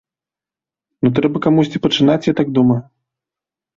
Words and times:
Ну 1.03 1.11
трэба 1.21 1.37
камусьці 1.47 1.83
пачынаць, 1.85 2.25
я 2.31 2.37
так 2.43 2.47
думаю. 2.59 2.81